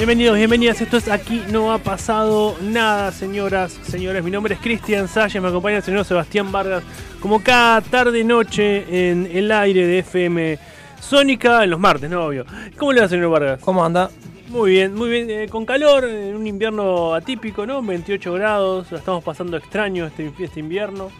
[0.00, 0.80] Bienvenidos, bienvenidas.
[0.80, 4.24] Esto es Aquí no ha pasado nada, señoras, señores.
[4.24, 6.82] Mi nombre es Cristian Salles, me acompaña el señor Sebastián Vargas,
[7.20, 10.58] como cada tarde noche en el aire de FM
[11.00, 12.46] Sónica, en los martes, no obvio.
[12.78, 13.60] ¿Cómo le va, señor Vargas?
[13.60, 14.10] ¿Cómo anda?
[14.48, 15.28] Muy bien, muy bien.
[15.28, 17.82] eh, con calor, en un invierno atípico, ¿no?
[17.82, 21.10] 28 grados, la estamos pasando extraño este, este invierno.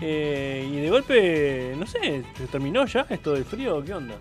[0.00, 3.84] Eh, y de golpe, no sé, ¿se terminó ya esto del frío?
[3.84, 4.14] ¿Qué onda?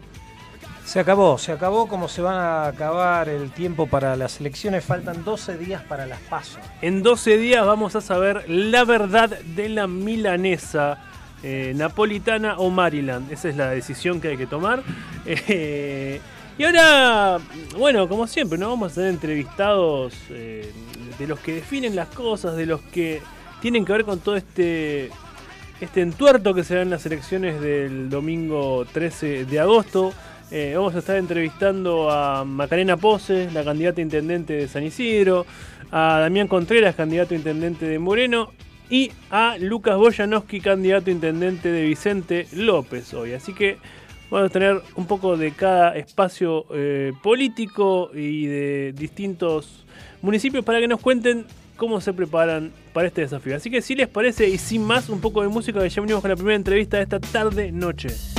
[0.89, 4.83] Se acabó, se acabó como se van a acabar el tiempo para las elecciones.
[4.83, 6.57] Faltan 12 días para las pasos.
[6.81, 10.97] En 12 días vamos a saber la verdad de la milanesa
[11.43, 13.31] eh, napolitana o Maryland.
[13.31, 14.81] Esa es la decisión que hay que tomar.
[15.27, 16.19] Eh,
[16.57, 17.37] y ahora,
[17.77, 18.57] bueno, como siempre.
[18.57, 20.73] Vamos a tener entrevistados eh,
[21.19, 23.21] de los que definen las cosas, de los que
[23.61, 25.11] tienen que ver con todo este,
[25.81, 30.15] este entuerto que se da en las elecciones del domingo 13 de agosto.
[30.51, 35.45] Eh, vamos a estar entrevistando a Macarena Pose, la candidata a intendente de San Isidro,
[35.91, 38.49] a Damián Contreras, candidato a intendente de Moreno,
[38.89, 43.33] y a Lucas Boyanowski, candidato a intendente de Vicente López hoy.
[43.33, 43.77] Así que
[44.31, 49.85] vamos a tener un poco de cada espacio eh, político y de distintos
[50.23, 51.45] municipios para que nos cuenten
[51.77, 53.55] cómo se preparan para este desafío.
[53.55, 56.21] Así que si les parece, y sin más, un poco de música, que ya venimos
[56.21, 58.38] con la primera entrevista de esta tarde-noche.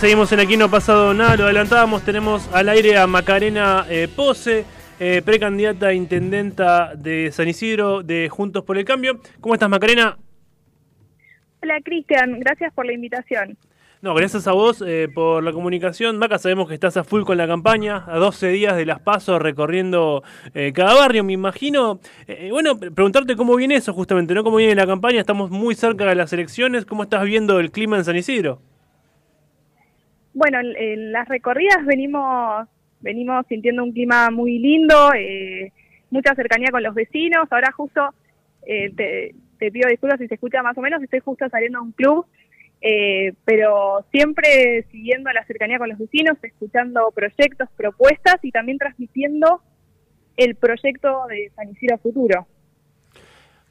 [0.00, 4.08] Seguimos en Aquí No ha pasado nada, lo adelantábamos, tenemos al aire a Macarena eh,
[4.14, 4.64] Pose,
[4.98, 9.20] eh, precandidata a intendenta de San Isidro de Juntos por el Cambio.
[9.40, 10.16] ¿Cómo estás Macarena?
[11.62, 13.58] Hola Cristian, gracias por la invitación.
[14.02, 16.16] No, gracias a vos eh, por la comunicación.
[16.16, 19.42] Maca, sabemos que estás a full con la campaña, a 12 días de las pasos
[19.42, 20.22] recorriendo
[20.54, 22.00] eh, cada barrio, me imagino.
[22.26, 24.42] Eh, bueno, pre- preguntarte cómo viene eso justamente, ¿no?
[24.42, 25.20] ¿Cómo viene la campaña?
[25.20, 26.86] Estamos muy cerca de las elecciones.
[26.86, 28.62] ¿Cómo estás viendo el clima en San Isidro?
[30.32, 32.68] Bueno, en, las recorridas venimos
[33.00, 35.72] venimos sintiendo un clima muy lindo, eh,
[36.10, 37.48] mucha cercanía con los vecinos.
[37.50, 38.14] Ahora justo
[38.66, 41.82] eh, te, te pido disculpas si se escucha más o menos, estoy justo saliendo a
[41.82, 42.26] un club,
[42.80, 49.62] eh, pero siempre siguiendo la cercanía con los vecinos, escuchando proyectos, propuestas y también transmitiendo
[50.36, 52.46] el proyecto de San Isidro Futuro.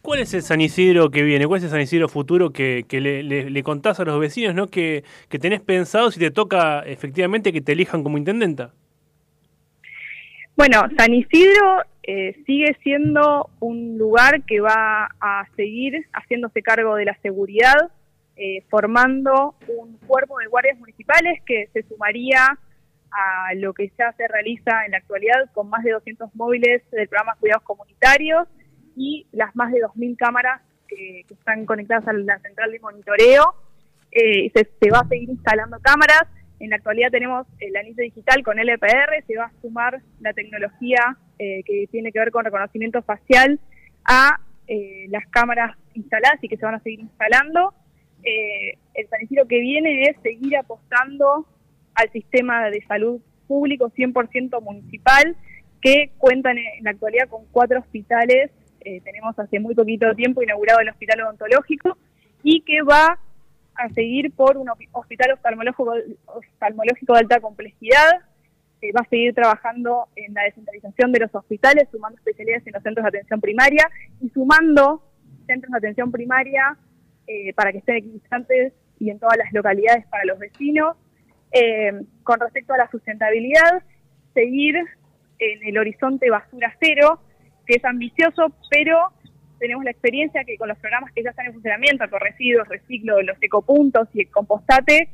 [0.02, 1.46] ¿Cuál es el San Isidro que viene?
[1.46, 4.68] ¿Cuál es el San Isidro futuro que, le, contás a los vecinos, ¿no?
[4.68, 8.72] Que, que tenés pensado si te toca efectivamente que te elijan como intendenta.
[10.56, 17.06] Bueno, San Isidro eh, sigue siendo un lugar que va a seguir haciéndose cargo de
[17.06, 17.92] la seguridad,
[18.36, 22.58] eh, formando un cuerpo de guardias municipales que se sumaría
[23.12, 27.08] a lo que ya se realiza en la actualidad con más de 200 móviles del
[27.08, 28.48] programa Cuidados Comunitarios
[29.00, 33.56] y las más de 2.000 cámaras que, están conectadas a la central de monitoreo.
[34.12, 36.24] Eh, se, se va a seguir instalando cámaras.
[36.60, 41.18] En la actualidad tenemos el anillo digital con LPR, se va a sumar la tecnología
[41.38, 43.62] eh, que tiene que ver con reconocimiento facial
[44.04, 47.73] a eh, las cámaras instaladas y que se van a seguir instalando.
[48.23, 51.47] Eh, el San Isidro que viene es seguir apostando
[51.96, 55.38] al sistema de salud público 100% municipal,
[55.82, 58.52] que cuentan en la actualidad con cuatro hospitales.
[58.81, 61.97] Eh, tenemos hace muy poquito tiempo inaugurado el hospital odontológico
[62.43, 63.20] y que va
[63.76, 65.93] a seguir por un hospital oftalmológico,
[66.26, 68.22] oftalmológico de alta complejidad.
[68.81, 72.84] Eh, va a seguir trabajando en la descentralización de los hospitales, sumando especialidades en los
[72.84, 73.90] centros de atención primaria
[74.22, 75.03] y sumando
[75.47, 76.78] centros de atención primaria
[77.28, 80.96] eh, para que estén equidistantes y en todas las localidades para los vecinos.
[81.52, 81.91] Eh,
[82.23, 83.84] con respecto a la sustentabilidad,
[84.34, 84.75] seguir
[85.40, 87.22] en el horizonte basura cero,
[87.70, 88.98] que es ambicioso, pero
[89.60, 93.38] tenemos la experiencia que con los programas que ya están en funcionamiento, residuos, reciclo, los
[93.42, 95.10] ecopuntos y el compostate,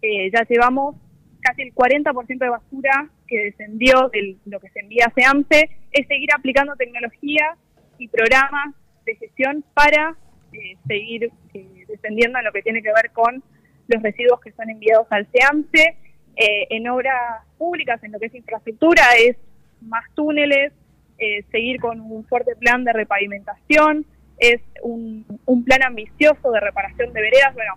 [0.00, 0.96] eh, ya llevamos
[1.42, 6.06] casi el 40% de basura que descendió de lo que se envía a SEAMSE, es
[6.06, 7.56] seguir aplicando tecnología
[7.98, 8.74] y programas
[9.04, 10.16] de gestión para
[10.54, 13.42] eh, seguir eh, descendiendo en lo que tiene que ver con
[13.88, 15.96] los residuos que son enviados al SEAMSE.
[16.36, 19.36] Eh, en obras públicas, en lo que es infraestructura, es
[19.82, 20.72] más túneles,
[21.20, 24.06] eh, seguir con un fuerte plan de repavimentación,
[24.38, 27.54] es un, un plan ambicioso de reparación de veredas.
[27.54, 27.74] Bueno,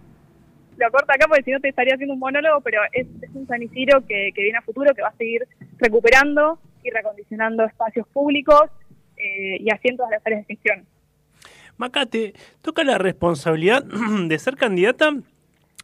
[0.78, 3.62] lo corto acá porque si no te estaría haciendo un monólogo, pero es, un San
[3.62, 5.46] Isidro que, que, viene a futuro, que va a seguir
[5.78, 8.72] recuperando y recondicionando espacios públicos
[9.18, 10.86] eh, y haciendo todas las áreas de gestión.
[11.78, 13.84] Macate, toca la responsabilidad
[14.28, 15.12] de ser candidata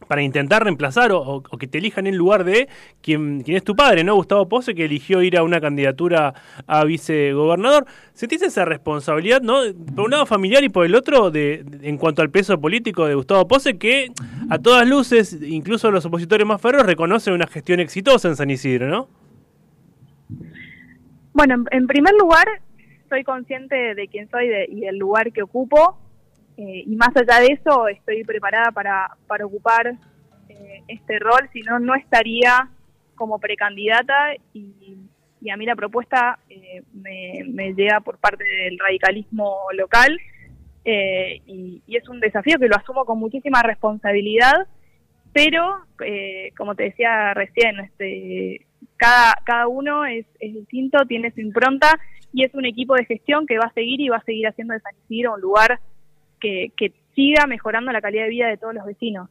[0.08, 2.68] para intentar reemplazar o, que te elijan en lugar de
[3.02, 4.14] quien, quien es tu padre, ¿no?
[4.14, 6.34] Gustavo Pose, que eligió ir a una candidatura
[6.66, 7.86] a vicegobernador.
[8.12, 9.60] ¿Sentís esa responsabilidad, ¿no?
[9.94, 13.14] Por un lado familiar y por el otro, de, en cuanto al peso político de
[13.14, 14.08] Gustavo Pose, que
[14.48, 18.88] a todas luces, incluso los opositores más feroz, reconocen una gestión exitosa en San Isidro,
[18.88, 19.08] ¿no?
[21.32, 22.46] Bueno, en, en primer lugar,
[23.08, 25.98] soy consciente de quién soy de, y del lugar que ocupo
[26.60, 29.94] eh, y más allá de eso, estoy preparada para, para ocupar
[30.46, 32.68] eh, este rol, si no, no estaría
[33.14, 34.98] como precandidata y,
[35.40, 40.20] y a mí la propuesta eh, me, me, llega por parte del radicalismo local
[40.84, 44.66] eh, y, y, es un desafío que lo asumo con muchísima responsabilidad,
[45.32, 45.84] pero
[46.58, 48.66] como te decía recién, este,
[48.98, 51.98] cada, cada uno es, es distinto, tiene su impronta
[52.34, 54.74] y es un equipo de gestión que va a seguir y va a seguir haciendo
[54.74, 55.80] de San Isidro un lugar
[56.40, 59.28] que, que, siga mejorando la calidad de vida de todos los vecinos.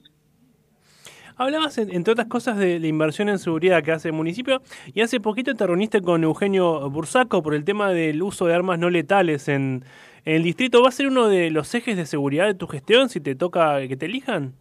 [1.37, 4.61] Hablabas, entre otras cosas, de la inversión en seguridad que hace el municipio
[4.93, 8.79] y hace poquito te reuniste con Eugenio Bursaco por el tema del uso de armas
[8.79, 9.85] no letales en,
[10.25, 10.83] en, el distrito.
[10.83, 13.87] ¿Va a ser uno de los ejes de seguridad de tu gestión si te toca
[13.87, 14.53] que te elijan?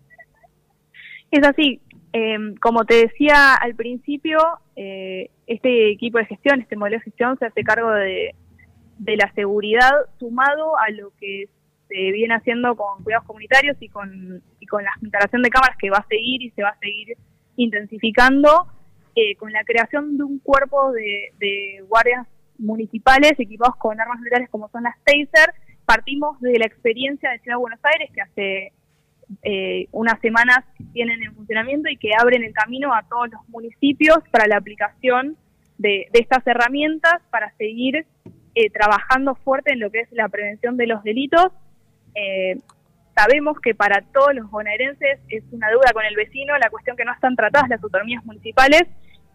[1.33, 1.81] Es así.
[2.13, 4.39] Eh, como te decía al principio,
[4.77, 8.35] eh, este equipo de gestión, este modelo de gestión se hace cargo de,
[8.99, 11.49] de la seguridad sumado a lo que
[11.89, 15.91] se viene haciendo con cuidados comunitarios y con, y con la instalación de cámaras que
[15.91, 17.17] va a seguir y se va a seguir
[17.57, 18.67] intensificando,
[19.15, 22.27] eh, con la creación de un cuerpo de, de, guardias
[22.59, 25.53] municipales equipados con armas militares como son las Taser.
[25.85, 28.73] Partimos de la experiencia de Ciudad de Buenos Aires que hace
[29.43, 34.19] eh, unas semanas tienen en funcionamiento y que abren el camino a todos los municipios
[34.31, 35.37] para la aplicación
[35.79, 38.07] de, de estas herramientas para seguir
[38.55, 41.53] eh, trabajando fuerte en lo que es la prevención de los delitos
[42.19, 42.59] eh,
[43.15, 47.05] sabemos que para todos los bonaerenses es una duda con el vecino la cuestión que
[47.05, 48.83] no están tratadas las autonomías municipales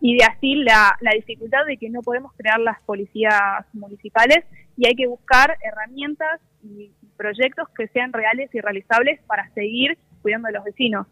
[0.02, 4.44] y de así la, la dificultad de que no podemos crear las policías municipales
[4.76, 10.48] y hay que buscar herramientas y proyectos que sean reales y realizables para seguir cuidando
[10.48, 11.08] de los vecinos.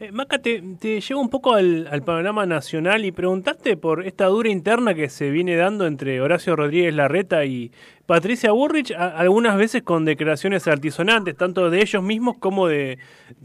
[0.00, 4.48] Eh, Maca, te, te, llevo un poco al, panorama nacional y preguntaste por esta dura
[4.48, 7.70] interna que se viene dando entre Horacio Rodríguez Larreta y
[8.04, 12.98] Patricia Burrich, algunas veces con declaraciones altisonantes, tanto de ellos mismos como de,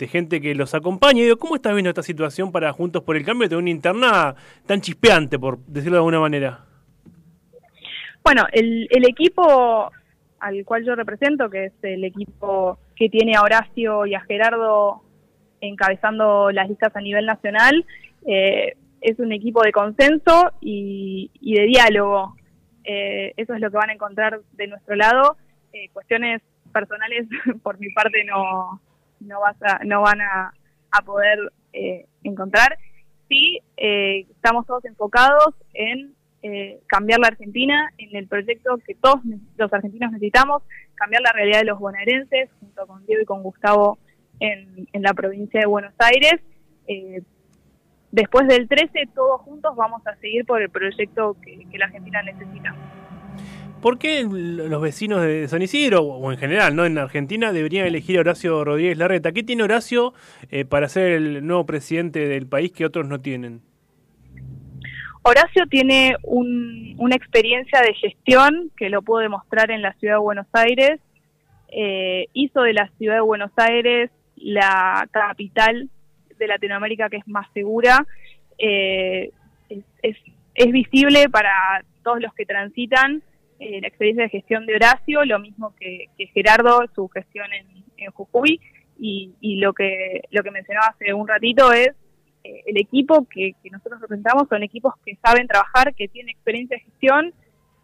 [0.07, 1.23] gente que los acompaña.
[1.37, 4.33] ¿cómo estás viendo esta situación para Juntos por el Cambio de una interna
[4.65, 6.65] tan chispeante, por decirlo de alguna manera?
[8.23, 9.91] Bueno, el, el equipo
[10.39, 15.03] al cual yo represento, que es el equipo que tiene a Horacio y a Gerardo
[15.61, 17.85] encabezando las listas a nivel nacional.
[18.25, 22.35] Eh, es un equipo de consenso y, y de diálogo.
[22.83, 25.37] Eh, eso es lo que van a encontrar de nuestro lado.
[25.73, 26.41] Eh, cuestiones
[26.73, 27.27] personales,
[27.63, 28.81] por mi parte, no,
[29.21, 30.53] no, vas a, no van a,
[30.91, 31.51] a poder
[32.23, 32.77] encontrar.
[33.27, 36.15] Sí, estamos todos enfocados en
[36.87, 39.19] cambiar la Argentina, en el proyecto que todos
[39.55, 40.63] los argentinos necesitamos,
[40.95, 43.99] cambiar la realidad de los bonaerenses, junto con Diego y con Gustavo
[44.39, 46.41] en, en la provincia de Buenos Aires.
[46.87, 47.21] Eh,
[48.11, 52.21] después del 13, todos juntos vamos a seguir por el proyecto que, que, la Argentina
[52.23, 52.75] necesita.
[53.81, 58.17] ¿Por qué los vecinos de San Isidro, o en general, no en Argentina, deberían elegir
[58.17, 59.31] a Horacio Rodríguez Larreta?
[59.31, 60.13] ¿Qué tiene Horacio
[60.51, 63.61] eh, para ser el nuevo presidente del país que otros no tienen?
[65.21, 70.19] Horacio tiene un, una experiencia de gestión que lo pudo demostrar en la ciudad de
[70.19, 70.99] Buenos Aires.
[71.71, 75.89] Eh, hizo de la ciudad de Buenos Aires la capital
[76.37, 78.05] de Latinoamérica que es más segura.
[78.57, 79.31] Eh,
[79.69, 80.17] es,
[80.55, 83.21] es, visible para todos los que transitan
[83.59, 87.65] eh, la experiencia de gestión de Horacio, lo mismo que, que Gerardo, su gestión en,
[87.97, 88.59] en Jujuy,
[88.97, 91.89] y, y, lo que lo que mencionaba hace un ratito es
[92.43, 96.77] eh, el equipo que, que nosotros representamos son equipos que saben trabajar, que tienen experiencia
[96.77, 97.33] de gestión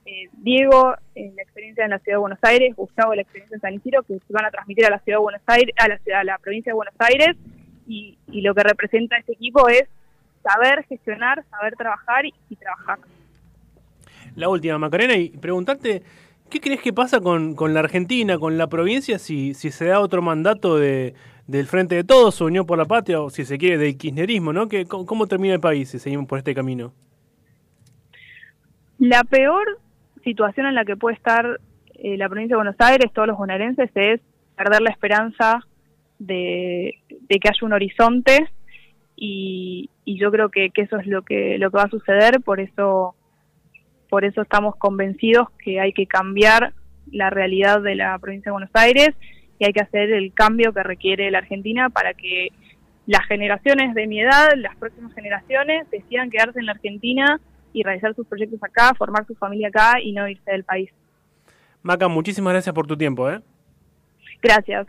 [0.06, 3.62] eh, Diego, eh, la experiencia en la ciudad de Buenos Aires, Gustavo, la experiencia en
[3.62, 5.98] San Isidro, que se van a transmitir a la ciudad de Buenos Aires, a la,
[5.98, 7.36] ciudad, a la provincia de Buenos Aires,
[7.88, 9.84] y, y lo que representa este equipo es
[10.44, 13.00] saber gestionar, saber trabajar y, y trabajar.
[14.36, 16.04] La última, Macarena, y preguntarte,
[16.50, 20.00] ¿qué crees que pasa con, con la Argentina, con la provincia, si, si se da
[20.00, 21.16] otro mandato de,
[21.48, 24.68] del Frente de Todos, Unión por la Patria, o si se quiere, del kirchnerismo, ¿no?
[24.68, 26.94] ¿Qué, cómo termina el país si seguimos por este camino?
[28.98, 29.80] La peor
[30.26, 31.62] situación en la que puede estar
[31.94, 34.20] eh, la provincia de Buenos Aires, todos los bonaerenses, es
[34.58, 35.62] perder la esperanza
[36.20, 36.96] de,
[37.30, 38.50] que haya un horizonte
[39.16, 42.42] y, y yo creo que, que eso es lo que lo que va a suceder,
[42.42, 43.16] por eso
[44.10, 46.74] por eso estamos convencidos que hay que cambiar
[47.12, 49.10] la realidad de la provincia de Buenos Aires
[49.60, 52.50] y hay que hacer el cambio que requiere la Argentina para que
[53.08, 57.40] las generaciones de mi edad, las próximas generaciones, decidan quedarse en la Argentina
[57.76, 60.90] y realizar sus proyectos acá, formar su familia acá y no irse del país.
[61.84, 63.30] Maca, muchísimas gracias por tu tiempo.
[63.30, 63.42] ¿eh?
[64.42, 64.88] Gracias.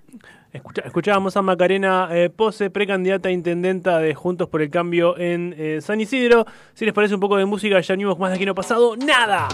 [0.52, 5.54] Escucha, escuchábamos a Macarena eh, Pose, precandidata a intendenta de Juntos por el Cambio en
[5.58, 6.46] eh, San Isidro.
[6.74, 8.96] Si les parece un poco de música, ya venimos más de aquí no ha pasado
[8.96, 9.48] nada.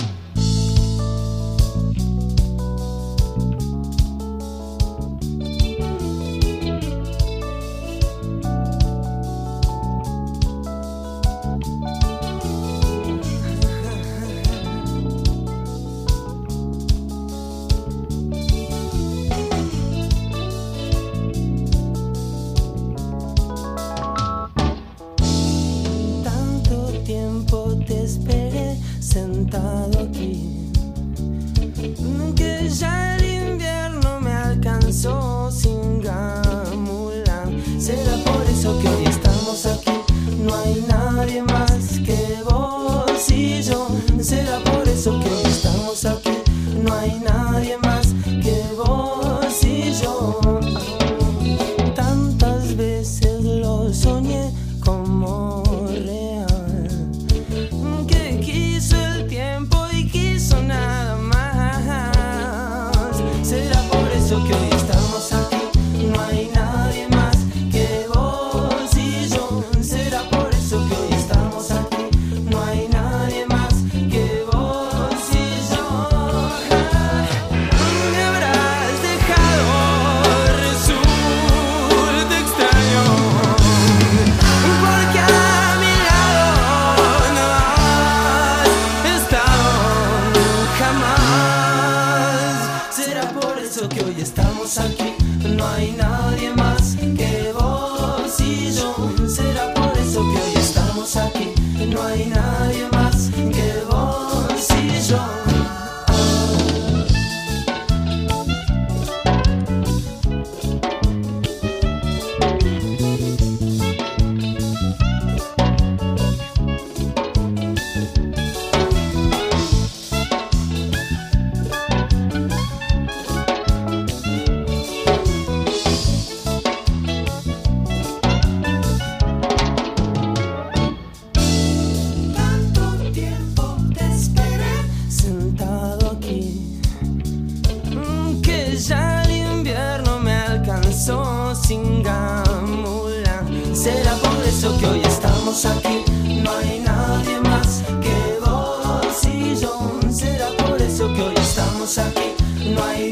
[145.52, 146.02] Aquí.
[146.42, 150.00] No hay nadie más que vos y yo.
[150.10, 152.32] Será por eso que hoy estamos aquí.
[152.74, 153.11] No hay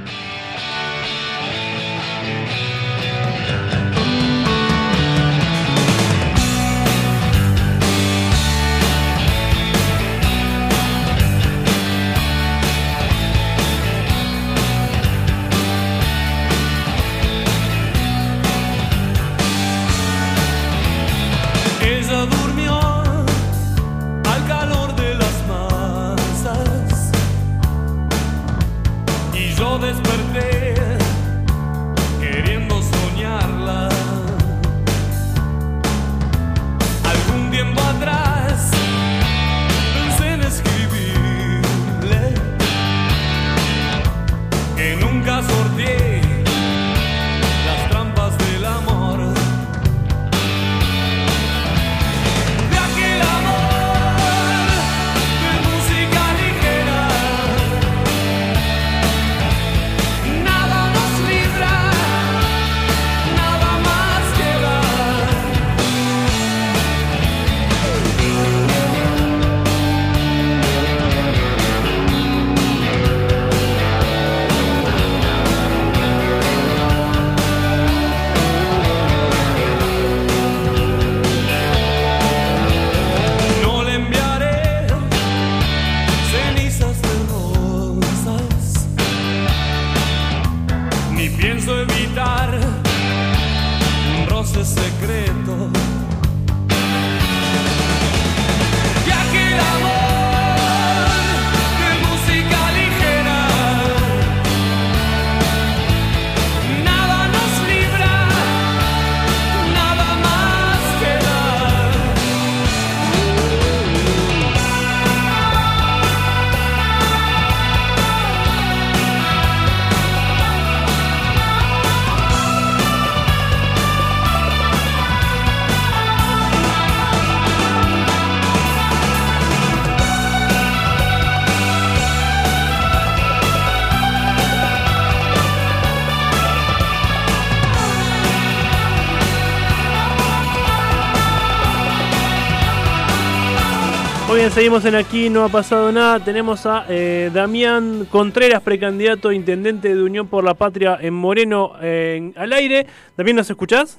[144.53, 146.23] Seguimos en aquí, no ha pasado nada.
[146.23, 151.73] Tenemos a eh, Damián Contreras, precandidato a intendente de Unión por la Patria en Moreno
[151.81, 152.87] en- al aire.
[153.17, 153.97] Damián, ¿nos escuchás?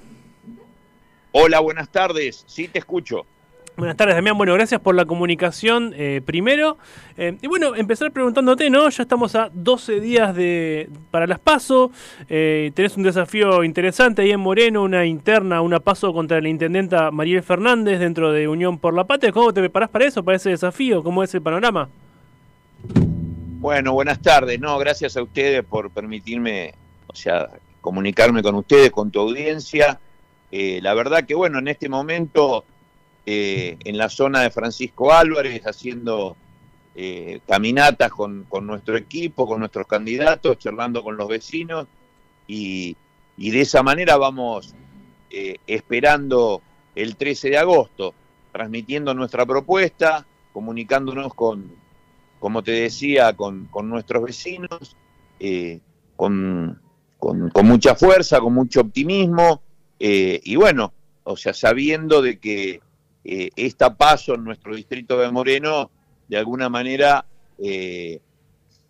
[1.32, 2.44] Hola, buenas tardes.
[2.46, 3.24] Sí, te escucho.
[3.74, 4.36] Buenas tardes, Damián.
[4.36, 6.76] Bueno, gracias por la comunicación eh, primero.
[7.16, 8.88] Eh, y bueno, empezar preguntándote, ¿no?
[8.90, 11.90] Ya estamos a 12 días de para las PASO.
[12.28, 17.10] Eh, tenés un desafío interesante ahí en Moreno, una interna, una PASO contra la intendenta
[17.10, 19.32] Mariel Fernández dentro de Unión por la Patria.
[19.32, 21.02] ¿Cómo te preparás para eso, para ese desafío?
[21.02, 21.88] ¿Cómo es el panorama?
[23.62, 24.60] Bueno, buenas tardes.
[24.60, 26.74] No, gracias a ustedes por permitirme,
[27.06, 27.48] o sea,
[27.80, 29.98] comunicarme con ustedes, con tu audiencia.
[30.50, 32.64] Eh, la verdad que, bueno, en este momento,
[33.24, 36.36] eh, en la zona de Francisco Álvarez, haciendo
[36.94, 41.86] eh, caminatas con, con nuestro equipo, con nuestros candidatos, charlando con los vecinos,
[42.48, 42.96] y,
[43.36, 44.74] y de esa manera vamos
[45.30, 46.62] eh, esperando
[46.96, 48.14] el 13 de agosto,
[48.52, 51.72] transmitiendo nuestra propuesta, comunicándonos con,
[52.40, 54.96] como te decía, con, con nuestros vecinos,
[56.16, 56.80] con,
[57.18, 59.62] con- mucha fuerza, con mucho optimismo,
[59.98, 60.92] y bueno,
[61.24, 62.80] o sea, sabiendo de que
[63.24, 65.90] eh, esta paso en nuestro distrito de Moreno,
[66.28, 67.24] de alguna manera,
[67.58, 68.20] eh,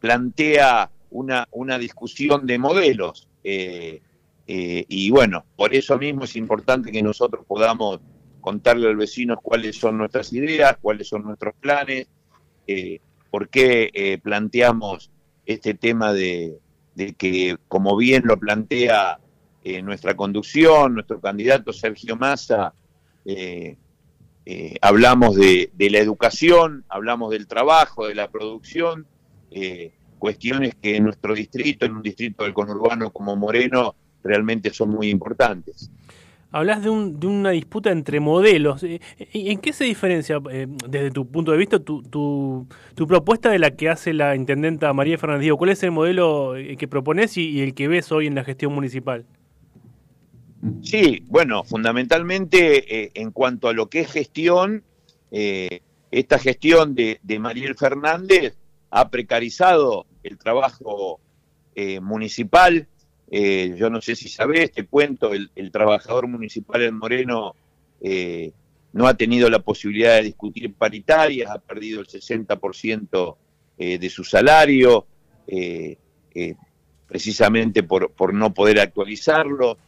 [0.01, 3.29] plantea una, una discusión de modelos.
[3.45, 4.01] eh,
[4.47, 8.01] y bueno, por eso mismo es importante que nosotros podamos
[8.41, 12.09] contarle a los vecinos cuáles son nuestras ideas, cuáles son nuestros planes,
[13.31, 15.11] por qué planteamos
[15.47, 16.59] este tema de,
[16.95, 19.21] de que, como bien lo plantea
[19.85, 22.75] nuestra conducción, nuestro candidato Sergio Massa,
[24.45, 29.07] eh, hablamos de, la educación, hablamos del trabajo, de la producción,
[29.51, 34.91] eh, cuestiones que en nuestro distrito, en un distrito del conurbano como Moreno, realmente son
[34.91, 35.91] muy importantes.
[36.53, 38.83] Hablas de, un, de una disputa entre modelos.
[38.83, 42.67] Eh, ¿En en qué se diferencia, eh, desde tu punto de vista, tu,
[43.09, 45.51] propuesta de la que hace la intendenta María Fernández?
[45.57, 48.75] ¿Cuál es el modelo eh, que propones y el que ves hoy en la gestión
[48.75, 49.25] municipal?
[50.83, 54.85] Sí, bueno, fundamentalmente eh, en cuanto a lo que es gestión,
[55.33, 58.57] eh, esta gestión de, de Mariel Fernández
[58.91, 61.21] ha precarizado el trabajo
[61.75, 62.87] eh, municipal.
[63.31, 67.55] Yo no sé si sabés, te cuento, el, trabajador municipal en Moreno
[68.93, 73.37] no ha tenido la posibilidad de discutir paritarias, ha perdido el 60%
[73.79, 75.07] eh, de su salario,
[77.07, 79.79] precisamente por, no poder actualizarlo,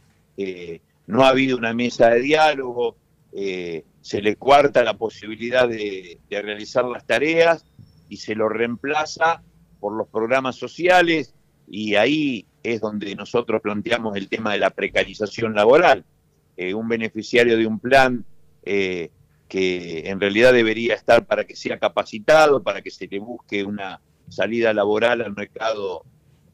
[1.07, 2.97] no ha habido una mesa de diálogo,
[3.31, 7.65] se le cuarta la posibilidad de, realizar las tareas
[8.09, 9.41] y se lo reemplaza
[9.79, 11.33] por los programas sociales
[11.67, 16.05] y ahí es donde nosotros planteamos el tema de la precarización laboral.
[16.57, 18.25] un beneficiario de un plan
[18.65, 19.11] eh,
[19.47, 24.01] que en realidad debería estar para que sea capacitado, para que se le busque una
[24.27, 26.03] salida laboral al mercado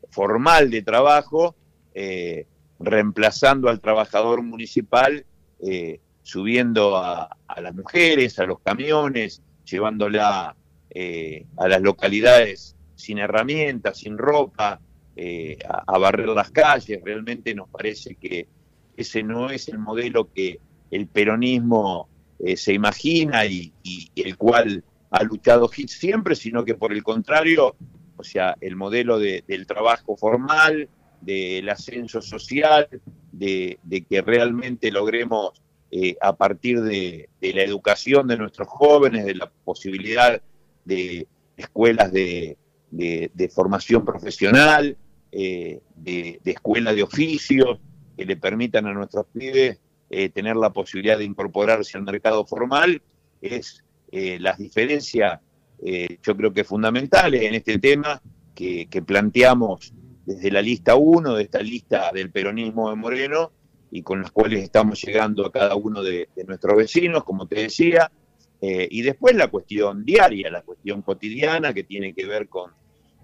[0.09, 1.55] formal de trabajo,
[1.95, 2.47] eh,
[2.83, 5.25] reemplazando al trabajador municipal,
[5.59, 10.55] eh, subiendo a, las mujeres, a los camiones, llevándola
[11.57, 14.79] a las localidades sin herramientas, sin ropa,
[15.87, 16.99] a barrer las calles.
[17.03, 18.47] Realmente nos parece que
[18.97, 20.59] ese no es el modelo que
[20.91, 23.73] el peronismo eh, se imagina y,
[24.15, 27.75] el cual ha luchado siempre, sino que por el contrario,
[28.17, 30.89] o sea, el modelo del trabajo formal,
[31.21, 32.87] del ascenso social,
[33.31, 33.77] de,
[34.09, 40.41] que realmente logremos eh, a partir de, la educación de nuestros jóvenes, de la posibilidad
[40.85, 42.57] de escuelas de,
[43.53, 44.97] formación profesional,
[45.31, 47.79] eh, de, escuelas de oficios,
[48.17, 49.79] que le permitan a nuestros pibes
[50.09, 53.01] eh, tener la posibilidad de incorporarse al mercado formal,
[53.41, 55.39] es las diferencias,
[55.81, 58.21] yo creo que fundamentales en este tema
[58.53, 59.93] que, planteamos
[60.25, 63.51] desde la lista 1, de esta lista del peronismo de Moreno,
[63.91, 68.11] y con las cuales estamos llegando a cada uno de, nuestros vecinos, como te decía,
[68.61, 72.71] y después la cuestión diaria, la cuestión cotidiana que tiene que ver con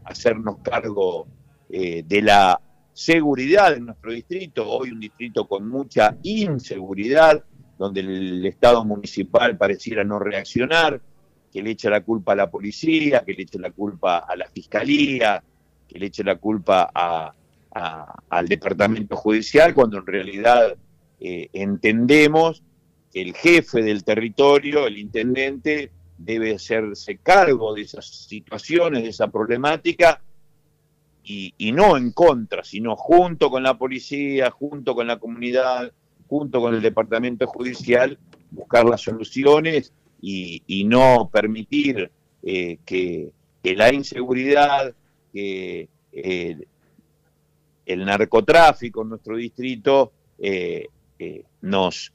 [0.03, 1.27] hacernos cargo
[1.69, 2.59] de la
[2.97, 7.43] seguridad en nuestro distrito, hoy un distrito con mucha inseguridad,
[7.77, 10.99] donde el Estado municipal pareciera no reaccionar,
[11.53, 14.47] que le echa la culpa a la policía, que le eche la culpa a la
[14.47, 15.43] fiscalía,
[15.87, 16.91] que le eche la culpa
[18.29, 20.75] al departamento judicial, cuando en realidad
[21.19, 22.63] eh, entendemos
[23.11, 29.27] que el jefe del territorio, el intendente, debe hacerse cargo de esas situaciones, de esa
[29.27, 30.21] problemática,
[31.29, 35.91] y, no en contra, sino junto con la policía, junto con la comunidad,
[36.27, 38.17] junto con el departamento judicial,
[38.51, 42.11] buscar las soluciones y, no permitir
[42.43, 43.31] eh, que,
[43.63, 44.93] la inseguridad,
[45.31, 46.57] que eh,
[47.85, 50.87] el narcotráfico en nuestro distrito eh,
[51.61, 52.11] nos,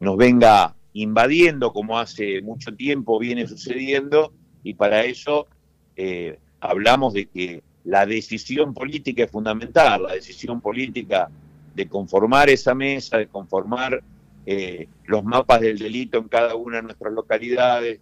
[0.00, 5.46] nos venga invadiendo como hace mucho tiempo viene sucediendo y para eso
[6.60, 11.28] hablamos de que la decisión política es fundamental, la decisión política
[11.74, 14.02] de conformar esa mesa, de conformar
[14.46, 18.00] eh, los mapas del delito en cada una de nuestras localidades.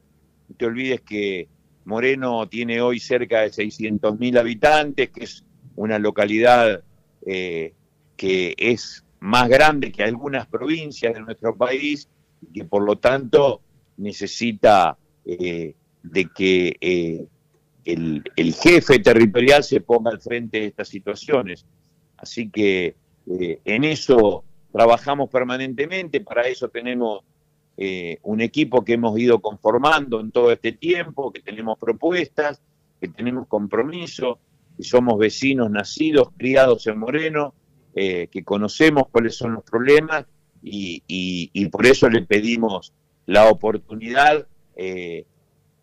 [0.49, 1.49] No te olvides que
[1.85, 5.45] Moreno tiene hoy cerca de 600.000 habitantes, que es
[5.77, 6.83] una localidad
[7.27, 7.75] eh,
[8.17, 12.09] que es más grande que algunas provincias de nuestro país
[12.43, 13.61] y que por lo tanto
[13.97, 17.29] necesita eh, de que
[17.85, 21.67] el, jefe territorial se ponga al frente de estas situaciones.
[22.17, 27.25] Así que eh, en eso trabajamos permanentemente, para eso tenemos
[27.83, 32.61] eh, un equipo que hemos ido conformando en todo este tiempo, que tenemos propuestas,
[33.01, 34.39] que tenemos compromiso,
[34.77, 37.55] que somos vecinos nacidos, criados en Moreno,
[37.95, 40.27] eh, que conocemos cuáles son los problemas
[40.63, 41.01] y,
[41.73, 42.93] por eso le pedimos
[43.25, 45.25] la oportunidad que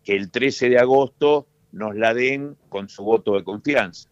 [0.06, 4.08] el 13 de agosto nos la den con su voto de confianza.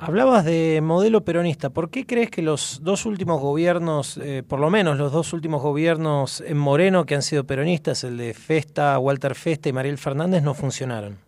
[0.00, 1.70] Hablabas de modelo peronista.
[1.70, 5.60] ¿Por qué crees que los dos últimos gobiernos, eh, por lo menos los dos últimos
[5.60, 10.44] gobiernos en Moreno que han sido peronistas, el de Festa, Walter Festa y Mariel Fernández,
[10.44, 11.18] no funcionaron?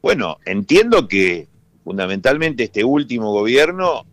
[0.00, 1.48] Bueno, entiendo que
[1.82, 4.06] fundamentalmente este último gobierno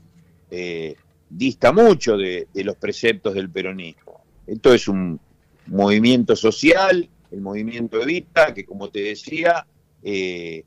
[0.50, 0.96] eh,
[1.30, 4.24] dista mucho de, los preceptos del peronismo.
[4.48, 5.20] Esto es un
[5.68, 9.68] movimiento social, el movimiento Evita, que como te decía,
[10.02, 10.64] eh,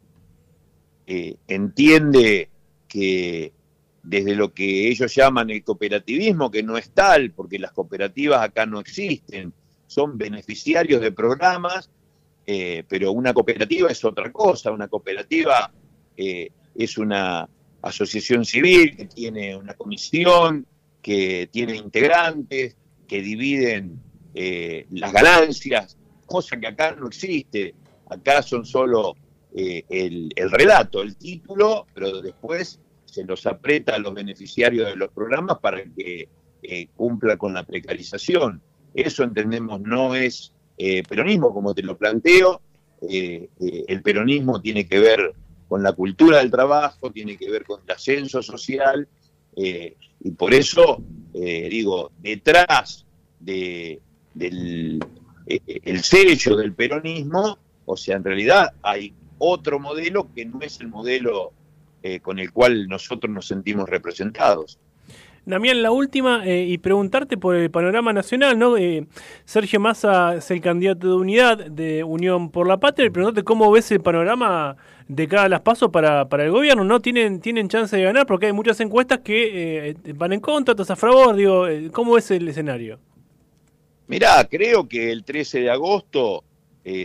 [1.48, 2.50] entiende
[2.94, 3.52] que
[4.04, 8.66] desde lo que ellos llaman el cooperativismo, que no es tal, porque las cooperativas acá
[8.66, 9.52] no existen,
[9.88, 11.90] son beneficiarios de programas,
[12.46, 15.72] eh, pero una cooperativa es otra cosa, una cooperativa
[16.16, 17.48] es una
[17.83, 20.64] asociación civil que tiene una comisión,
[21.02, 22.76] que tiene integrantes,
[23.09, 23.98] que dividen
[24.90, 27.74] las ganancias, cosa que acá no existe.
[28.07, 29.16] Acá son solo
[29.57, 32.80] eh, el, relato, el título, pero después
[33.14, 36.29] se los aprieta a los beneficiarios de los programas para que
[36.62, 38.61] eh, cumpla con la precarización.
[38.92, 42.61] Eso entendemos no es eh, peronismo, como te lo planteo.
[43.09, 43.48] Eh,
[43.87, 45.33] el peronismo tiene que ver
[45.68, 49.09] con la cultura del trabajo, tiene que ver con el ascenso social,
[49.57, 51.00] y por eso,
[51.33, 53.07] digo, detrás
[53.38, 54.00] de,
[54.35, 54.98] del
[55.46, 60.88] el sello del peronismo, o sea, en realidad hay otro modelo que no es el
[60.88, 61.53] modelo
[62.05, 64.79] eh, con el cual nosotros nos sentimos representados.
[65.47, 68.79] Damián, la última, eh, y preguntarte por el panorama nacional, ¿no?
[68.79, 69.07] Eh,
[69.45, 73.71] Sergio Massa es el candidato de unidad de Unión por la Patria, y preguntarte cómo
[73.71, 77.01] ves el panorama de cada las pasos para, para el gobierno, ¿no?
[77.01, 78.27] ¿Tienen, tienen chance de ganar?
[78.27, 82.31] Porque hay muchas encuestas que eh, van en contra, otras a favor, digo, ¿cómo es
[82.31, 82.99] el escenario?
[84.07, 86.45] Mirá, creo que el 13 de agosto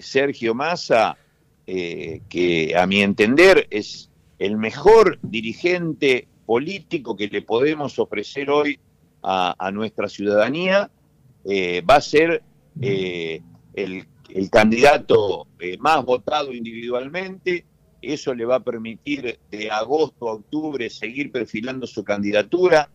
[0.02, 1.18] Sergio Massa,
[1.66, 4.09] que a mi entender es
[4.40, 8.80] el mejor dirigente político que le podemos ofrecer hoy
[9.22, 10.90] a, nuestra ciudadanía,
[11.46, 12.42] eh, va a ser
[12.82, 13.42] eh,
[13.74, 14.06] el,
[14.50, 17.66] candidato eh, más votado individualmente.
[18.02, 22.90] Eso le va a permitir de agosto a octubre seguir perfilando su candidatura.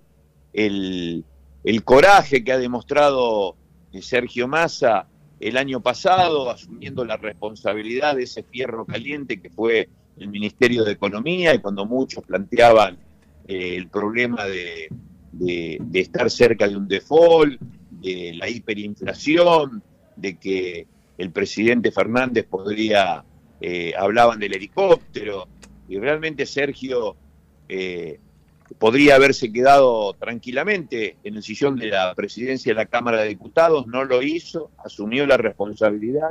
[0.54, 1.24] El,
[1.62, 3.56] el coraje que ha demostrado
[4.00, 5.08] Sergio Massa
[5.40, 10.92] el año pasado, asumiendo la responsabilidad de ese fierro caliente que fue el Ministerio de
[10.92, 12.98] Economía, y cuando muchos planteaban
[13.46, 14.88] eh, el problema de,
[15.92, 19.82] estar cerca de un default, de la hiperinflación,
[20.16, 20.86] de que
[21.18, 23.24] el presidente Fernández podría,
[23.60, 25.48] eh, hablaban del helicóptero,
[25.88, 27.16] y realmente Sergio
[27.68, 28.20] eh,
[28.78, 33.86] podría haberse quedado tranquilamente en el sillón de la presidencia de la Cámara de Diputados,
[33.86, 36.30] no lo hizo, asumió la responsabilidad,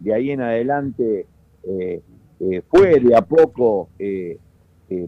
[0.00, 1.26] de ahí en adelante
[2.50, 4.38] eh, fue de a poco eh,
[4.90, 5.06] eh,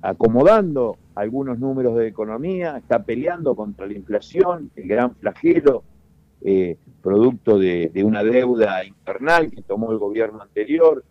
[0.00, 5.84] acomodando algunos números de economía, está peleando contra la inflación, el gran flagelo,
[7.00, 11.04] producto de, una deuda infernal que tomó el gobierno anterior,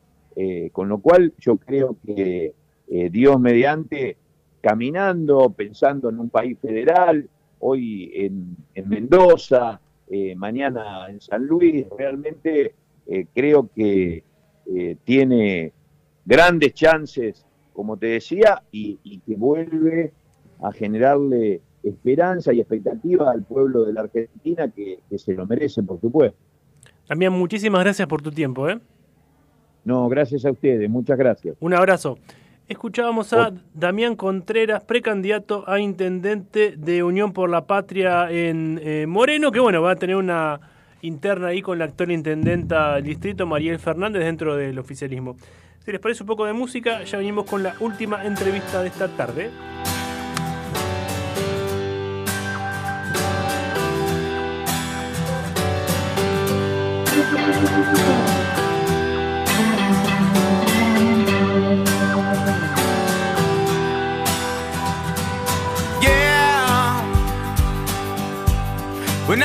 [0.74, 2.54] con lo cual yo creo que
[2.88, 4.18] Dios mediante,
[4.60, 7.30] caminando, pensando en un país federal,
[7.60, 9.80] hoy en, en Mendoza,
[10.36, 12.76] mañana en San Luis, realmente
[13.34, 14.26] creo que
[14.66, 15.74] eh, tiene
[16.26, 20.14] grandes chances, como te decía, y, y que vuelve
[20.62, 25.82] a generarle esperanza y expectativa al pueblo de la Argentina que, que se lo merece,
[25.82, 26.38] por supuesto.
[27.08, 28.80] Damián, muchísimas gracias por tu tiempo, ¿eh?
[29.84, 31.56] No, gracias a ustedes, muchas gracias.
[31.60, 32.18] Un abrazo.
[32.68, 39.52] Escuchábamos a Damián Contreras, precandidato a intendente de Unión por la Patria en eh, Moreno,
[39.52, 40.71] que bueno, va a tener una
[41.02, 45.36] interna ahí con la actual intendenta del distrito, Mariel Fernández, dentro del oficialismo.
[45.84, 49.08] Si les parece un poco de música, ya venimos con la última entrevista de esta
[49.08, 49.50] tarde.
[66.02, 67.04] Yeah,
[69.28, 69.36] we're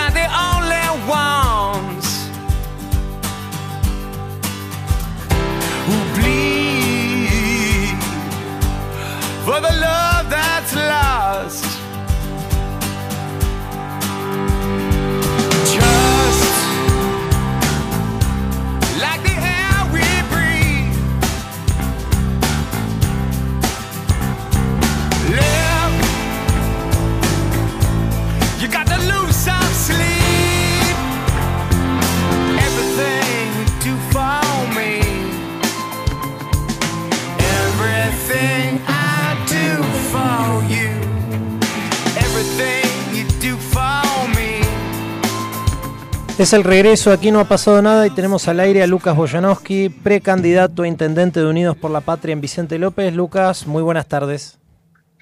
[46.38, 49.88] Es el regreso, aquí no ha pasado nada y tenemos al aire a Lucas Boyanowski,
[49.88, 53.14] precandidato a intendente de Unidos por la Patria en Vicente López.
[53.14, 54.58] Lucas, muy buenas tardes.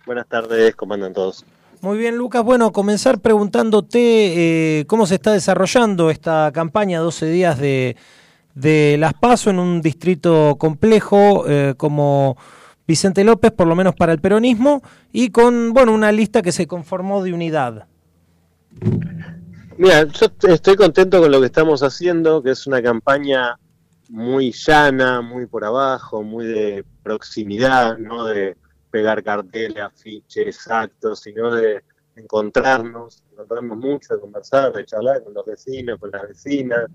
[0.06, 1.46] Buenas tardes, ¿cómo andan todos?
[1.80, 2.42] Muy bien, Lucas.
[2.42, 7.96] Bueno, comenzar preguntándote eh, cómo se está desarrollando esta campaña 12 días de,
[8.56, 12.36] de Las Paso en un distrito complejo eh, como
[12.88, 16.66] Vicente López, por lo menos para el peronismo, y con bueno una lista que se
[16.66, 17.86] conformó de unidad.
[19.76, 23.58] Mira, yo estoy contento con lo que estamos haciendo, que es una campaña
[24.08, 28.56] muy llana, muy por abajo, muy de proximidad, no de
[28.90, 31.82] pegar carteles, afiches, actos, sino de
[32.14, 36.86] encontrarnos, encontrarnos mucho, de conversar, de charlar con los vecinos, con las vecinas.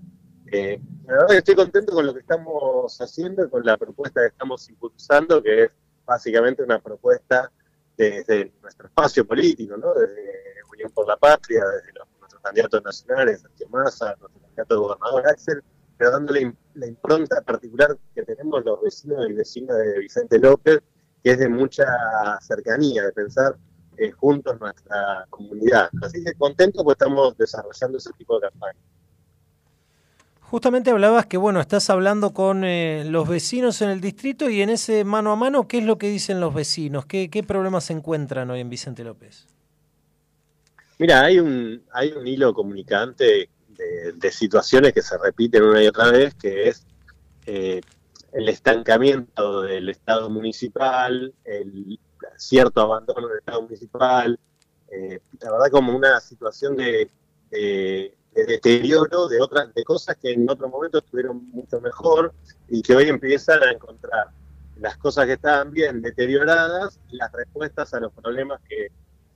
[0.50, 4.28] Eh, la verdad estoy contento con lo que estamos haciendo y con la propuesta que
[4.28, 5.70] estamos impulsando, que es
[6.06, 7.50] básicamente una propuesta
[7.96, 9.92] desde nuestro espacio político, ¿no?
[9.92, 10.40] Desde
[10.72, 12.08] Unión por la Patria, desde los-
[12.42, 15.62] candidatos nacionales, Sergio Massa, nuestro candidato de gobernador Axel,
[15.96, 20.80] pero dándole la impronta particular que tenemos los vecinos y vecinos de Vicente López,
[21.22, 21.84] que es de mucha
[22.40, 23.56] cercanía, de pensar
[23.98, 25.90] eh, juntos nuestra comunidad.
[26.02, 28.78] Así que contento pues estamos desarrollando ese tipo de campaña.
[30.40, 34.70] Justamente hablabas que, bueno, estás hablando con eh, los vecinos en el distrito y en
[34.70, 37.04] ese mano a mano, ¿qué es lo que dicen los vecinos?
[37.04, 39.46] ¿Qué, qué problemas se encuentran hoy en Vicente López?
[41.00, 45.86] Mira, hay un, hay un hilo comunicante de, de situaciones que se repiten una y
[45.86, 46.86] otra vez, que es
[47.46, 47.80] eh,
[48.32, 51.98] el estancamiento del Estado municipal, el
[52.36, 54.38] cierto abandono del Estado municipal,
[54.90, 57.10] eh, la verdad como una situación de,
[57.50, 62.32] de- de deterioro de otras de cosas que en otro momento estuvieron mucho mejor
[62.68, 64.28] y que hoy empiezan a encontrar
[64.76, 68.88] las cosas que estaban bien deterioradas las respuestas a los problemas que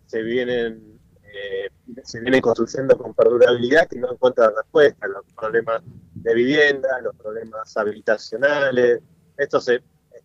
[0.07, 1.01] se vienen
[1.35, 1.71] eh,
[2.05, 5.83] se vienen construyendo con perdurabilidad que no encuentran respuesta, los problemas
[6.15, 9.01] de vivienda, los problemas habitacionales,
[9.37, 9.83] esto se,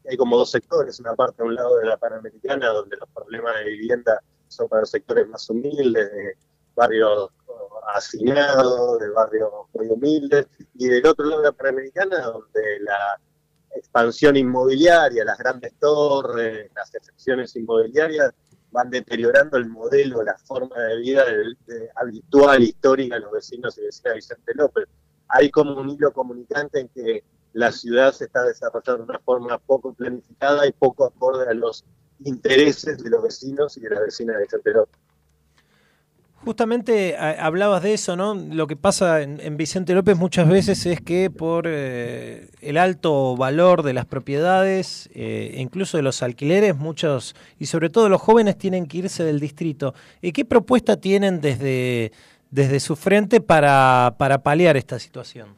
[0.10, 3.56] hay como dos sectores, una parte a un lado de la Panamericana donde los problemas
[3.56, 6.38] de vivienda son para los sectores más humildes, de
[6.76, 12.80] barrios oh, hacinados, de barrios muy humildes, y del otro lado de la Panamericana donde
[12.82, 13.20] la
[13.76, 18.34] expansión inmobiliaria, las grandes torres, las excepciones inmobiliarias
[18.72, 23.78] van deteriorando el modelo, la forma de vida del- de- habitual, histórica de los vecinos
[23.78, 24.86] y vecinas de Vicente López.
[25.28, 29.58] Hay como un hilo comunicante en que la ciudad se está desarrollando de una forma
[29.58, 31.84] poco planificada y poco acorde a los
[32.24, 35.00] intereses de los vecinos y de las vecinas de Vicente López.
[36.46, 38.34] Justamente a- hablabas de eso, ¿no?
[38.34, 43.36] Lo que pasa en, en Vicente López muchas veces es que por eh, el alto
[43.36, 48.58] valor de las propiedades, eh, incluso de los alquileres, muchos, y sobre todo los jóvenes,
[48.58, 49.94] tienen que irse del distrito.
[50.22, 52.14] ¿Y qué propuesta tienen desde,
[52.52, 55.50] desde su frente para, para paliar esta situación?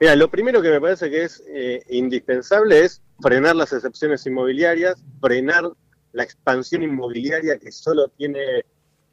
[0.00, 4.96] Mira, lo primero que me parece que es eh, indispensable es frenar las excepciones inmobiliarias,
[5.20, 5.70] frenar
[6.12, 8.40] la expansión inmobiliaria que solo tiene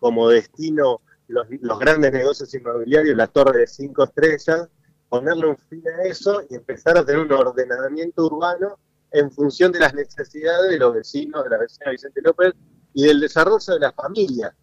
[0.02, 1.48] como destino los,
[1.80, 4.68] grandes negocios inmobiliarios, la torre de cinco estrellas,
[5.08, 8.80] ponerle un fin a eso y empezar a tener un ordenamiento urbano
[9.12, 12.54] en función de las necesidades de los vecinos, de la vecina Vicente López
[12.94, 14.56] y del desarrollo de la familia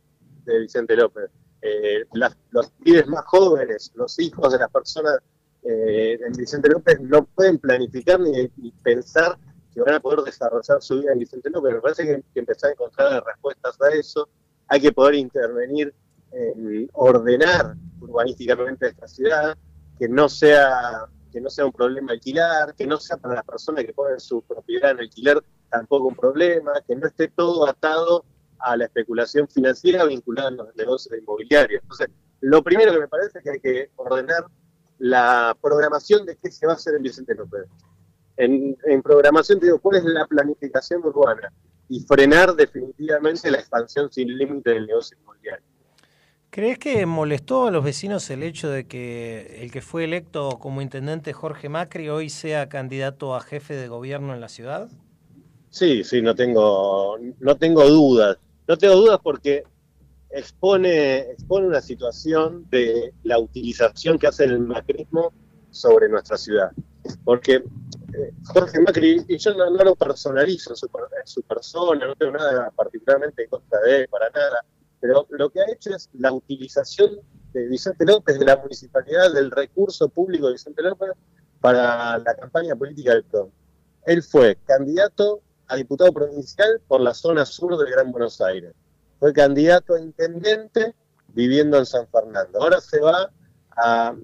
[0.44, 1.30] de Vicente López.
[1.62, 2.04] Eh,
[2.50, 5.18] los pibes más jóvenes, los hijos de las personas
[5.62, 9.38] eh, en Vicente López no pueden planificar ni, ni pensar
[9.72, 11.74] que van a poder desarrollar su vida en Vicente López.
[11.74, 14.28] Me parece que que empezar a encontrar respuestas a eso.
[14.68, 15.94] Hay que poder intervenir
[16.32, 19.56] en ordenar urbanísticamente esta ciudad,
[19.98, 23.84] que no sea que no sea un problema alquilar, que no sea para las personas
[23.84, 28.24] que ponen su propiedad en alquiler tampoco un problema, que no esté todo atado
[28.58, 31.82] a la especulación financiera vinculada a los negocios inmobiliarios.
[31.82, 32.08] Entonces,
[32.40, 34.46] lo primero que me parece es que hay que ordenar
[34.98, 37.66] la programación de qué se va a hacer en Vicente López.
[38.36, 41.52] En, en programación, te digo, ¿cuál es la planificación urbana?
[41.88, 45.64] Y frenar definitivamente la expansión sin límite del negocio inmobiliario.
[46.50, 50.80] ¿Crees que molestó a los vecinos el hecho de que el que fue electo como
[50.80, 54.88] intendente Jorge Macri hoy sea candidato a jefe de gobierno en la ciudad?
[55.70, 58.38] Sí, sí, no tengo, no tengo dudas.
[58.66, 59.64] No tengo dudas porque
[60.30, 65.32] expone, expone una situación de la utilización que hace el macrismo
[65.70, 66.70] sobre nuestra ciudad.
[67.24, 67.62] Porque
[68.44, 70.76] Jorge Macri, y yo no, lo personalizo en
[71.26, 74.64] su, persona, no tengo nada particularmente en contra de él, para nada,
[75.00, 77.20] pero lo que ha hecho es la utilización
[77.52, 81.10] de Vicente López, de la municipalidad, del recurso público de Vicente López
[81.60, 83.50] para la campaña política del PRO.
[84.06, 88.72] Él fue candidato a diputado provincial por la zona sur del Gran Buenos Aires.
[89.18, 90.94] Fue candidato a intendente
[91.28, 92.62] viviendo en San Fernando.
[92.62, 93.30] Ahora se va
[93.76, 94.14] a-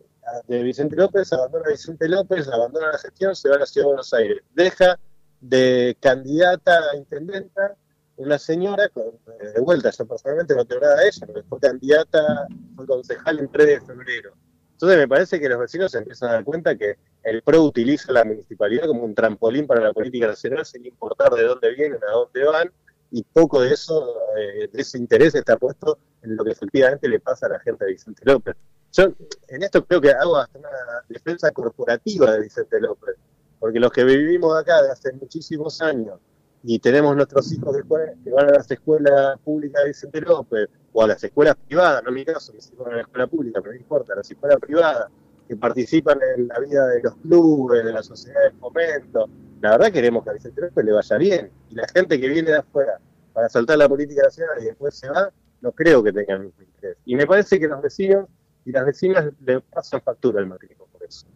[0.47, 3.85] de Vicente López, abandona a Vicente López, abandona la gestión, se va a la ciudad
[3.85, 4.43] de Buenos Aires.
[4.55, 4.99] Deja
[5.41, 7.77] de candidata a intendenta
[8.16, 11.61] una señora, con, eh, de vuelta, yo personalmente no tengo nada de ella, porque fue
[11.61, 12.47] candidata,
[12.77, 14.35] fue concejal en 3 de febrero.
[14.72, 18.12] Entonces me parece que los vecinos se empiezan a dar cuenta que el PRO utiliza
[18.12, 22.12] la municipalidad como un trampolín para la política nacional sin importar de dónde vienen, a
[22.12, 22.70] dónde van,
[23.11, 27.20] y poco de eso, eh, de ese interés está puesto en lo que efectivamente le
[27.20, 28.57] pasa a la gente de Vicente López.
[28.97, 29.12] Yo
[29.49, 30.68] en esto creo que hago hasta una
[31.09, 33.16] defensa corporativa de Vicente López,
[33.59, 36.20] porque los que vivimos acá de hace muchísimos años
[36.62, 37.82] y tenemos nuestros hijos que,
[38.22, 42.11] que van a las escuelas públicas de Vicente López o a las escuelas privadas, no
[42.11, 44.59] en mi caso, mis hijos van a la escuela pública, pero no importa, las escuelas
[44.61, 45.09] privadas
[45.49, 49.28] que participan en la vida de los clubes, de la sociedad de fomento.
[49.61, 51.51] La verdad queremos que a Vicente López le vaya bien.
[51.68, 53.01] Y la gente que viene de afuera
[53.32, 55.30] para saltar la política nacional y después se va,
[55.61, 56.97] no creo que tengan mismo interés.
[57.05, 58.26] Y me parece que los vecinos
[58.65, 61.27] y las vecinas le pasan factura al macrismo por eso.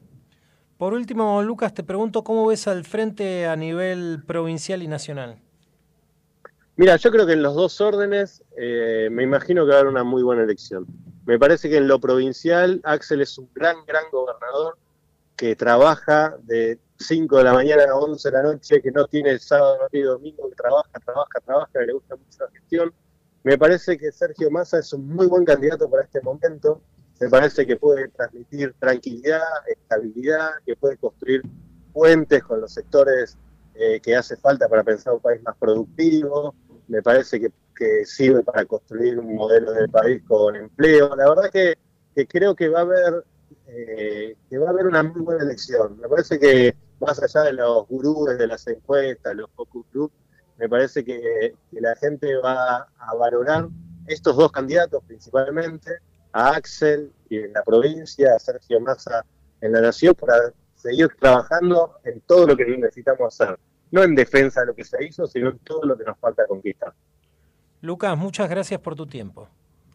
[0.76, 5.38] Por último, Lucas, te pregunto cómo ves al frente a nivel provincial y nacional.
[6.76, 9.90] Mira, yo creo que en los dos órdenes eh, me imagino que va a haber
[9.90, 10.86] una muy buena elección.
[11.26, 14.78] Me parece que en lo provincial Axel es un gran, gran gobernador
[15.36, 19.38] que trabaja de 5 de la mañana a 11 de la noche, que no tiene
[19.38, 22.94] sábado, no tiene domingo, que trabaja, trabaja, trabaja, que le gusta mucho la gestión.
[23.42, 26.80] Me parece que Sergio Massa es un muy buen candidato para este momento.
[27.20, 31.42] Me parece que puede transmitir tranquilidad, estabilidad, que puede construir
[31.92, 33.36] puentes con los sectores
[33.74, 36.54] eh, que hace falta para pensar un país más productivo.
[36.86, 41.14] Me parece que, que sirve para construir un modelo del país con empleo.
[41.16, 41.76] La verdad que,
[42.14, 43.24] que creo que va a haber
[43.66, 45.98] eh, que va a haber una muy buena elección.
[46.00, 50.12] Me parece que más allá de los gurúes de las encuestas, los focus group,
[50.56, 53.68] me parece que la gente va a valorar
[54.06, 55.98] estos dos candidatos principalmente,
[56.32, 59.24] a Axel y en la provincia, a Sergio Massa
[59.60, 63.58] en la nación, para seguir trabajando en todo lo que necesitamos hacer.
[63.90, 66.46] No en defensa de lo que se hizo, sino en todo lo que nos falta
[66.46, 66.92] conquistar.
[67.80, 69.48] Lucas, muchas gracias por tu tiempo.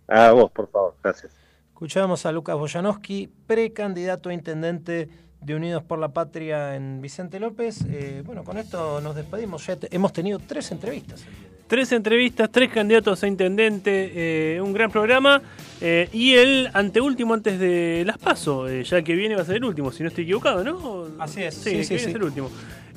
[0.08, 1.32] A vos, por favor, gracias.
[1.70, 5.10] Escuchábamos a Lucas Boyanowski, precandidato a intendente
[5.42, 7.84] de Unidos por la Patria en Vicente López.
[7.90, 9.66] Eh, bueno, con esto nos despedimos.
[9.68, 11.26] Ya te- hemos tenido tres entrevistas.
[11.68, 14.12] Tres entrevistas, tres candidatos a intendente,
[14.56, 15.42] eh, un gran programa.
[15.82, 19.58] eh, y el anteúltimo antes de las PASO, eh, ya que viene va a ser
[19.58, 21.08] el último, si no estoy equivocado, ¿no?
[21.20, 22.10] Así es, Sí, sí, que sí, viene sí.
[22.10, 22.50] es el último.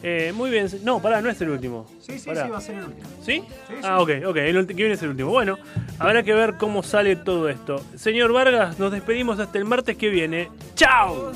[0.04, 1.86] Eh, muy bien, no, pará, no es el último.
[2.00, 2.44] Sí, sí, Pará.
[2.44, 3.08] sí, va a ser el último.
[3.24, 3.42] ¿Sí?
[3.82, 5.30] Ah, ok, ok, el que viene es el último.
[5.30, 5.58] Bueno,
[5.98, 7.82] habrá que ver cómo sale todo esto.
[7.96, 10.48] Señor Vargas, nos despedimos hasta el martes que viene.
[10.76, 11.32] ¡Chao!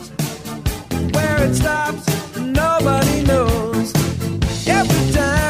[1.15, 2.05] where it stops,
[2.39, 3.93] nobody knows.
[4.67, 5.50] Every time